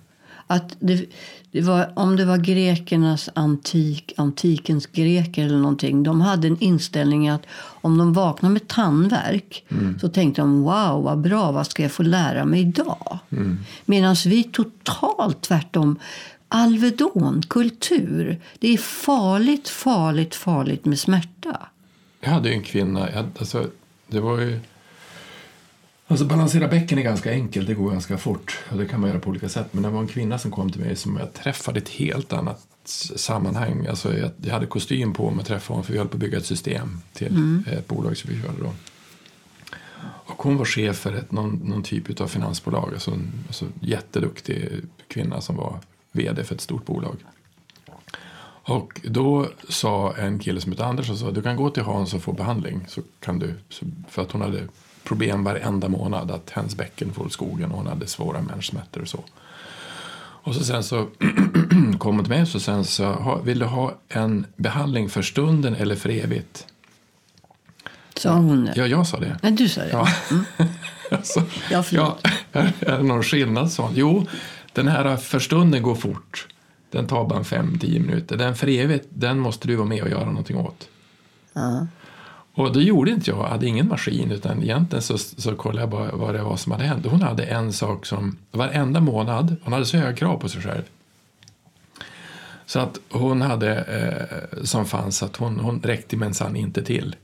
[0.47, 1.05] Att det,
[1.51, 6.03] det var, om det var grekernas antik, antikens greker eller någonting.
[6.03, 7.45] De hade en inställning att
[7.81, 9.65] om de vaknade med tandvärk
[10.01, 13.19] så tänkte de wow, vad bra, vad ska jag få lära mig idag?
[13.86, 15.99] Medan vi totalt tvärtom.
[16.47, 18.41] Alvedon, kultur.
[18.60, 21.67] Det är farligt, farligt, farligt med smärta.
[22.19, 23.67] Jag hade en kvinna, jag, alltså,
[24.07, 24.60] det var ju...
[26.10, 29.20] Alltså balansera bäcken är ganska enkelt, det går ganska fort och det kan man göra
[29.20, 29.67] på olika sätt.
[29.72, 32.34] Men det var en kvinna som kom till mig som jag träffade i ett helt
[32.34, 32.67] annat
[33.15, 33.88] sammanhang.
[33.88, 36.20] Alltså jag, jag hade kostym på mig och träffade honom för vi höll på att
[36.20, 38.74] bygga ett system till ett bolag som vi körde då.
[40.02, 44.70] Och hon var chef för ett, någon, någon typ av finansbolag, alltså en alltså jätteduktig
[45.08, 45.80] kvinna som var
[46.12, 47.15] vd för ett stort bolag.
[48.70, 52.13] Och då sa en kille som heter Anders och sa du kan gå till Hans
[52.13, 52.86] och få behandling.
[52.88, 53.54] Så kan du,
[54.10, 54.67] för att hon hade
[55.08, 59.24] problem varenda månad att hennes bäcken får skogen och hon hade svåra menssmärtor och så.
[60.48, 61.08] Och så sen så
[62.00, 65.76] kom hon till mig och så sen så vill du ha en behandling för stunden
[65.76, 66.67] eller för evigt?
[68.15, 68.74] Sa hon det?
[68.76, 69.39] Ja, jag sa det.
[69.43, 69.89] Nej, du sa det?
[69.91, 70.08] Ja.
[70.32, 70.43] Mm.
[71.12, 72.17] alltså, ja, ja,
[72.52, 73.72] är det någon skillnad?
[73.72, 73.89] Så.
[73.96, 74.28] Jo,
[74.74, 76.48] den här för stunden går fort.
[76.91, 78.38] Den tar bara 5-10 minuter.
[78.38, 80.89] Den för evigt, den måste du vara med och göra någonting åt.
[81.54, 81.88] Ja.
[82.58, 83.39] Och det gjorde inte jag.
[83.39, 86.72] Jag hade ingen maskin utan egentligen så, så kollade jag bara vad det var som
[86.72, 87.06] hade hänt.
[87.06, 90.82] Hon hade en sak som varenda månad, hon hade så höga krav på sig själv.
[92.65, 97.15] Så att hon hade eh, som fanns att hon, hon räckte minsann inte till.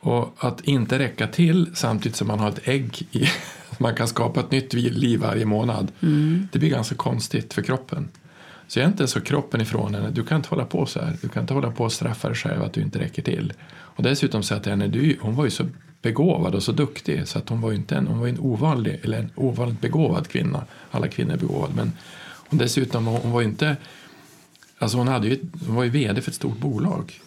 [0.00, 3.28] Och att inte räcka till samtidigt som man har ett ägg i,
[3.78, 5.92] man kan skapa ett nytt liv varje månad.
[6.02, 6.48] Mm.
[6.52, 8.08] Det blir ganska konstigt för kroppen.
[8.68, 11.16] Så egentligen så kroppen ifrån henne, du kan inte hålla på så här.
[11.22, 13.52] Du kan inte hålla på och straffa dig själv att du inte räcker till.
[13.96, 15.64] Och dessutom så att henne, du, hon var ju så
[16.02, 19.00] begåvad och så duktig så att hon var ju inte en, hon var en ovanlig,
[19.02, 20.64] eller en ovanligt begåvad kvinna.
[20.90, 21.92] Alla kvinnor är begåvade men
[22.48, 23.76] och dessutom hon var ju inte,
[24.78, 27.20] alltså hon, hade ju, hon var ju vd för ett stort bolag.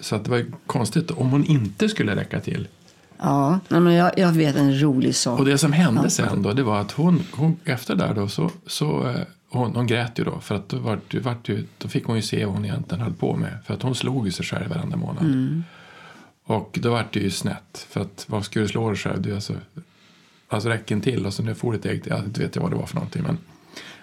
[0.00, 2.68] Så att det var konstigt om hon inte skulle räcka till.
[3.18, 5.38] Ja, men jag, jag vet en rolig sak.
[5.38, 8.50] Och det som hände sen då, det var att hon, hon efter där då så,
[8.66, 11.36] så eh, hon, hon grät ju då för att då, var, var,
[11.78, 13.58] då fick hon ju se vad hon egentligen höll på med.
[13.66, 15.24] För att hon slog ju sig själv varenda månad.
[15.24, 15.64] Mm.
[16.44, 17.86] Och då var det ju snett.
[17.90, 19.22] För att vad skulle du slå dig själv?
[19.22, 19.54] Du, alltså,
[20.48, 22.72] alltså räcken till och så nu får du ett eget, jag inte vet jag vad
[22.72, 23.22] det var för någonting.
[23.22, 23.38] Men,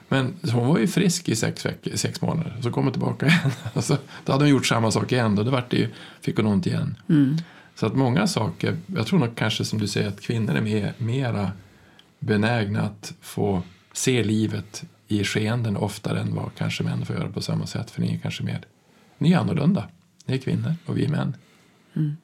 [0.08, 2.58] men hon var ju frisk i sex, veckor, sex månader.
[2.62, 3.52] Så kom hon tillbaka igen.
[3.74, 5.36] Alltså, då hade hon gjort samma sak igen.
[5.36, 5.90] Då, då var det ju,
[6.22, 6.96] fick hon ont igen.
[7.10, 7.38] Mm.
[7.76, 10.94] Så att många saker, jag tror nog kanske som du säger att kvinnor är mer,
[10.98, 11.52] mera
[12.20, 13.62] benägna att få
[13.94, 17.92] se livet i skeenden oftare än vad kanske män får göra på samma sätt.
[17.92, 18.62] För ni är kanske mer,
[19.18, 19.90] ni är annorlunda.
[20.26, 21.36] Ni är kvinnor och vi är män.
[21.96, 22.18] Mm.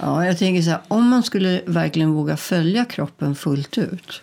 [0.00, 4.22] Ja, jag tänker så här, om man skulle verkligen våga följa kroppen fullt ut.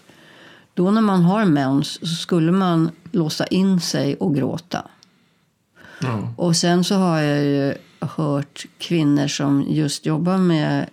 [0.73, 4.87] Då när man har mens så skulle man låsa in sig och gråta.
[6.03, 6.27] Mm.
[6.37, 10.89] Och sen så har jag ju hört kvinnor som just jobbar med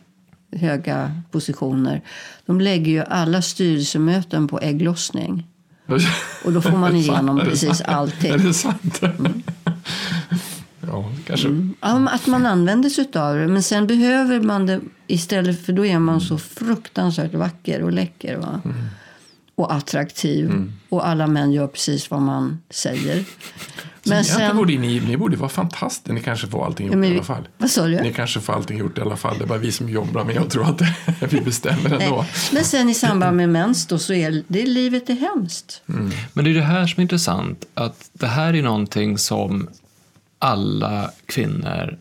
[0.52, 2.02] höga positioner.
[2.46, 5.46] De lägger ju alla styrelsemöten på ägglossning.
[6.44, 8.30] Och då får man igenom precis allting.
[8.32, 9.02] Är det sant?
[9.02, 9.42] Mm.
[11.30, 11.48] Ja, kanske.
[11.48, 12.08] Mm.
[12.08, 13.48] att man använder sig av det.
[13.48, 18.36] Men sen behöver man det istället för då är man så fruktansvärt vacker och läcker.
[18.36, 18.60] Va?
[18.64, 18.76] Mm.
[19.54, 20.46] Och attraktiv.
[20.46, 20.72] Mm.
[20.88, 23.24] Och alla män gör precis vad man säger.
[24.02, 26.12] Men sen, borde ni, ni borde vara fantastiska.
[26.12, 27.48] Ni kanske får allting gjort men, i alla fall.
[27.58, 28.00] Vad sa du?
[28.00, 29.38] Ni kanske får allting gjort i alla fall.
[29.38, 30.82] Det är bara vi som jobbar med och tror att
[31.32, 32.24] vi bestämmer ändå.
[32.52, 35.82] Men sen i samband med mens då så är det, livet är hemskt.
[35.88, 36.10] Mm.
[36.32, 37.64] Men det är det här som är intressant.
[37.74, 39.68] Att det här är någonting som
[40.40, 41.98] alla kvinnor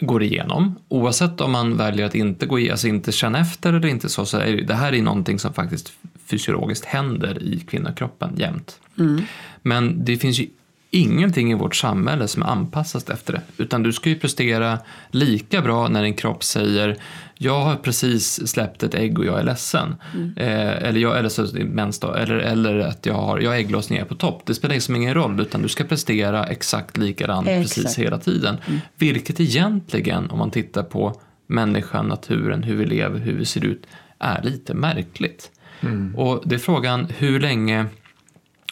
[0.00, 0.74] går igenom.
[0.88, 4.38] Oavsett om man väljer att inte, gå, alltså inte känna efter eller inte så, så
[4.38, 5.92] är det, här är någonting som faktiskt
[6.26, 8.80] fysiologiskt händer i kvinnokroppen jämt.
[8.98, 9.22] Mm.
[9.62, 10.46] Men det finns ju
[10.90, 13.42] ingenting i vårt samhälle som är anpassat efter det.
[13.56, 14.78] Utan du ska ju prestera
[15.10, 16.96] lika bra när din kropp säger
[17.38, 19.96] jag har precis släppt ett ägg och jag är ledsen.
[20.14, 20.34] Mm.
[20.36, 24.14] Eh, eller, jag, eller, så, mens då, eller, eller att jag har, jag ägglossning på
[24.14, 24.42] topp.
[24.46, 27.74] Det spelar liksom ingen roll utan du ska prestera exakt likadant exakt.
[27.74, 28.56] precis hela tiden.
[28.66, 28.80] Mm.
[28.96, 33.86] Vilket egentligen om man tittar på människan, naturen, hur vi lever, hur vi ser ut
[34.18, 35.50] är lite märkligt.
[35.80, 36.16] Mm.
[36.16, 37.86] Och det är frågan hur länge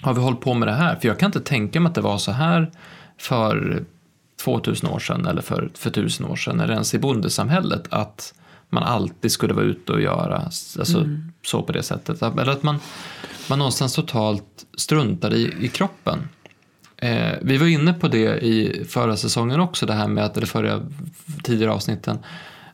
[0.01, 0.97] har vi hållit på med det här?
[0.97, 2.71] För jag kan inte tänka mig att det var så här
[3.19, 3.85] för
[4.45, 8.35] 2000 år sedan eller för, för 1000 år sedan eller ens i bondesamhället att
[8.75, 11.33] man alltid skulle vara ute och göra alltså, mm.
[11.43, 12.23] så på det sättet.
[12.23, 12.79] Eller att man,
[13.49, 16.19] man någonstans totalt struntar i, i kroppen.
[16.97, 20.47] Eh, vi var inne på det i förra säsongen också, det här med att, eller
[20.47, 20.81] förra
[21.43, 22.19] tidigare avsnitten,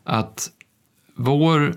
[0.05, 0.51] att
[1.15, 1.75] vår,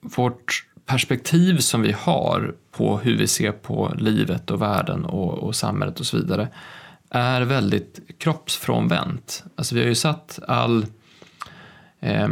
[0.00, 5.56] vårt perspektiv som vi har på hur vi ser på livet och världen och, och
[5.56, 6.48] samhället och så vidare
[7.10, 9.44] är väldigt kroppsfrånvänt.
[9.56, 10.86] Alltså vi har ju satt all
[12.00, 12.28] eh,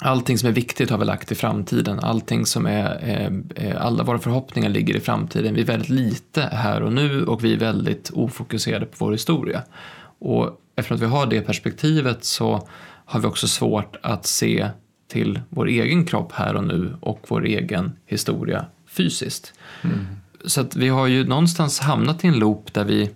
[0.00, 2.00] Allting som är viktigt har vi lagt i framtiden.
[2.00, 3.08] Allting som är,
[3.56, 5.54] eh, alla våra förhoppningar ligger i framtiden.
[5.54, 9.62] Vi är väldigt lite här och nu och vi är väldigt ofokuserade på vår historia.
[10.18, 12.68] Och eftersom vi har det perspektivet så
[13.04, 14.68] har vi också svårt att se
[15.08, 19.52] till vår egen kropp här och nu och vår egen historia fysiskt.
[19.82, 20.06] Mm.
[20.44, 23.10] Så att vi har ju någonstans hamnat i en loop där vi,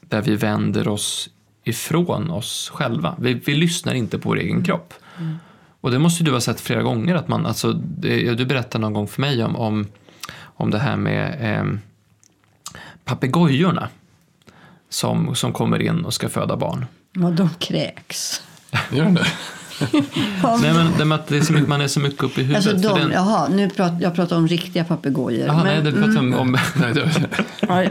[0.00, 1.30] där vi vänder oss
[1.64, 3.16] ifrån oss själva.
[3.18, 4.94] Vi, vi lyssnar inte på vår egen kropp.
[5.18, 5.36] Mm.
[5.86, 7.14] Och det måste du ha sett flera gånger.
[7.14, 9.86] Att man, alltså, det, du berättade någon gång för mig om, om,
[10.42, 11.64] om det här med eh,
[13.04, 13.88] papegojorna.
[14.88, 16.86] som, som kommer in och ska föda barn.
[17.12, 18.42] Ja, de kräks.
[18.92, 19.26] Gör den det?
[20.62, 22.66] Nej, men det det är så mycket, man är så mycket uppe i huvudet.
[22.66, 25.46] alltså de, den, Jaha, nu pratar jag pratar om riktiga papegojor.
[25.46, 26.52] Jaha, Men- nej, det pratar vi om,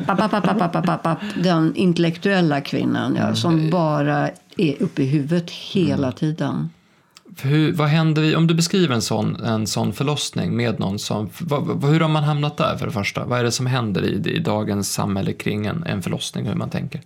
[0.06, 1.20] papp, papp, papp, papp.
[1.43, 6.70] Den intellektuella kvinnan ja, som bara är uppe i huvudet hela tiden.
[7.41, 11.29] Hur, vad händer i, om du beskriver en sån, en sån förlossning med någon som,
[11.39, 13.25] vad, hur har man hamnat där för det första?
[13.25, 16.69] Vad är det som händer i, i dagens samhälle kring en, en förlossning, hur man
[16.69, 17.01] tänker?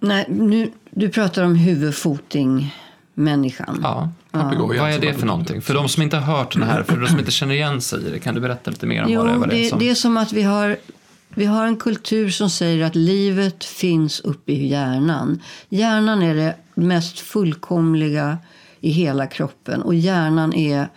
[0.00, 2.74] Nej, nu, du pratar om huvudfoting
[3.14, 3.80] människan.
[3.82, 4.10] Ja.
[4.30, 5.62] Papegojan Vad är det för någonting?
[5.62, 8.06] För de som inte har hört den här, för de som inte känner igen sig
[8.06, 9.34] i det, kan du berätta lite mer om vad det är?
[9.34, 9.78] Jo, Vad det är det, som...
[9.78, 10.76] det är som att vi har,
[11.28, 15.40] vi har en kultur som säger att livet finns uppe i hjärnan.
[15.68, 18.38] Hjärnan är det mest fullkomliga
[18.80, 19.82] i hela kroppen.
[19.82, 20.88] Och hjärnan är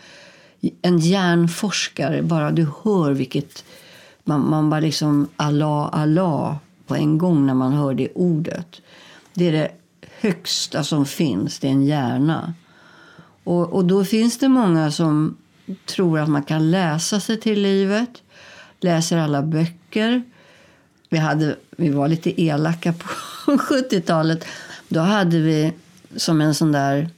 [0.81, 2.21] en hjärnforskare.
[2.21, 3.63] Bara du hör vilket...
[4.23, 6.55] Man, man bara liksom Allah, Allah
[6.87, 8.81] på en gång när man hör det ordet.
[9.33, 9.71] Det är det
[10.19, 11.59] högsta som finns.
[11.59, 12.53] Det är en hjärna.
[13.43, 15.37] Och, och då finns det många som
[15.85, 18.09] tror att man kan läsa sig till livet.
[18.79, 20.23] Läser alla böcker.
[21.09, 23.07] Vi, hade, vi var lite elaka på
[23.51, 24.45] 70-talet.
[24.87, 25.73] Då hade vi
[26.15, 27.09] som en sån där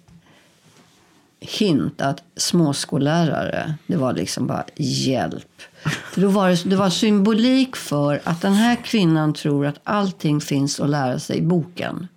[1.39, 5.61] hint att småskollärare, det var liksom bara hjälp.
[5.83, 10.41] För då var det, det var symbolik för att den här kvinnan tror att allting
[10.41, 12.07] finns att lära sig i boken.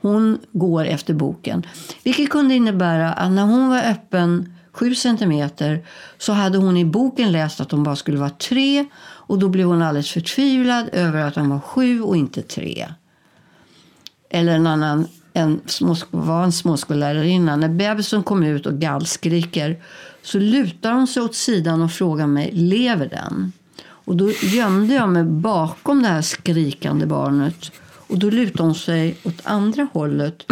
[0.00, 1.66] Hon går efter boken.
[2.04, 5.86] Vilket kunde innebära att när hon var öppen 7 centimeter
[6.18, 9.66] så hade hon i boken läst att hon bara skulle vara tre och då blev
[9.66, 12.86] hon alldeles förtvivlad över att hon var sju och inte tre.
[14.36, 15.60] Eller en annan en
[16.10, 17.56] var en småskollärarinna.
[17.56, 19.76] När bebisen kom ut och gallskriker
[20.22, 23.52] så lutar hon sig åt sidan och frågar mig, lever den?
[23.88, 27.70] Och då gömde jag mig bakom det här skrikande barnet.
[28.08, 30.42] Och då lutade hon sig åt andra hållet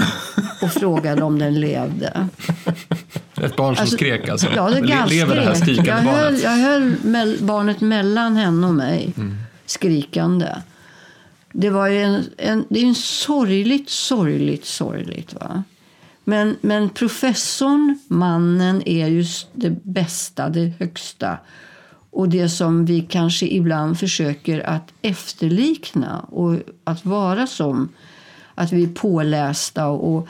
[0.63, 2.29] och frågade om den levde.
[3.43, 4.47] Ett barn som Alltså, skrek alltså?
[4.57, 6.43] Ja, det Le- Lever det här skrikande jag höll, barnet?
[6.43, 9.37] jag höll barnet mellan henne och mig, Mm.
[9.67, 10.49] skrikande.
[11.57, 15.35] Det var ju en, en, det är en sorgligt, sorgligt, sorgligt.
[15.35, 15.63] Va?
[16.25, 21.39] Men, men professorn, mannen, är just det bästa, det högsta.
[22.11, 27.89] Och det som vi kanske ibland försöker att efterlikna och att vara som.
[28.55, 30.29] Att vi är pålästa och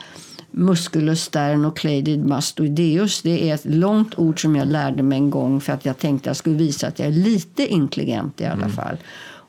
[0.51, 3.21] musculus sternocleidid mastoideus.
[3.21, 6.29] Det är ett långt ord som jag lärde mig en gång för att jag tänkte
[6.29, 8.97] jag skulle visa att jag är lite intelligent i alla fall.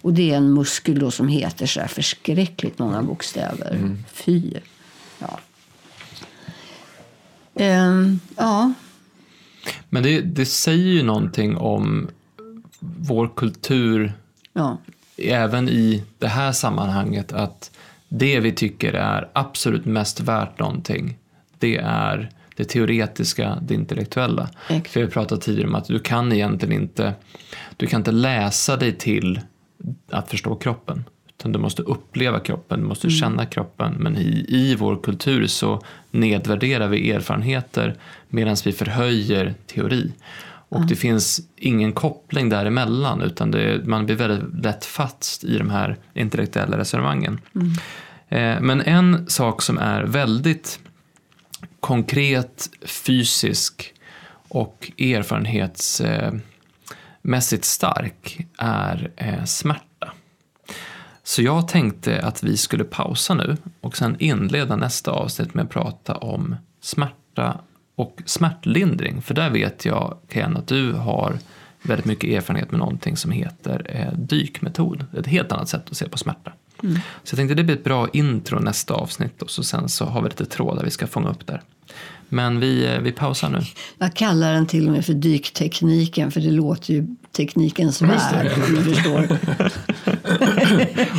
[0.06, 3.96] Och det är en muskel då som heter så här förskräckligt många bokstäver.
[4.12, 4.52] Fy.
[5.18, 5.38] Ja.
[7.54, 8.72] Ehm, ja.
[9.88, 12.08] Men det, det säger ju någonting om
[12.80, 14.12] vår kultur
[14.52, 14.78] ja.
[15.16, 17.70] även i det här sammanhanget att
[18.08, 21.18] det vi tycker är absolut mest värt någonting
[21.58, 24.48] det är det teoretiska, det intellektuella.
[24.68, 24.90] Exakt.
[24.90, 27.14] För vi pratade tidigare om att du kan egentligen inte
[27.76, 29.40] du kan inte läsa dig till
[30.10, 31.04] att förstå kroppen.
[31.38, 33.94] Utan du måste uppleva kroppen, du måste känna kroppen.
[33.98, 37.96] Men i, i vår kultur så nedvärderar vi erfarenheter
[38.28, 40.12] medan vi förhöjer teori.
[40.68, 45.70] Och det finns ingen koppling däremellan utan det, man blir väldigt lätt fast i de
[45.70, 47.40] här intellektuella resonemangen.
[48.28, 50.80] Eh, men en sak som är väldigt
[51.80, 53.94] konkret, fysisk
[54.48, 54.92] och
[57.26, 60.12] mässigt stark är eh, smärta.
[61.22, 65.70] Så jag tänkte att vi skulle pausa nu och sen inleda nästa avsnitt med att
[65.70, 67.60] prata om smärta
[67.94, 69.22] och smärtlindring.
[69.22, 71.38] För där vet jag, Ken, att du har
[71.82, 75.04] väldigt mycket erfarenhet med någonting som heter eh, dykmetod.
[75.18, 76.52] Ett helt annat sätt att se på smärta.
[76.80, 80.22] Så jag tänkte det blir ett bra intro nästa avsnitt och så sen så har
[80.22, 81.62] vi lite trådar vi ska fånga upp där.
[82.28, 83.60] Men vi, eh, vi pausar nu.
[83.98, 87.06] Jag kallar den till och med för dyktekniken för det låter ju
[87.36, 88.50] teknikens värld.
[88.68, 89.38] du förstår.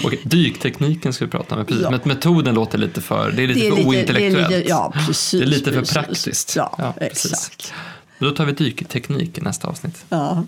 [0.06, 1.84] Okej, dyktekniken ska vi prata om, precis.
[1.84, 1.92] Ja.
[1.92, 4.50] men metoden låter lite för, det är lite Det är för lite- det är ointellektuellt.
[4.52, 5.94] lite- ja, precis, Det är lite för precis.
[5.94, 6.54] praktiskt.
[6.56, 7.32] Ja, precis.
[7.34, 7.74] exakt.
[8.20, 10.06] Då tar vi dykteknik i nästa avsnitt.
[10.10, 10.44] Ja.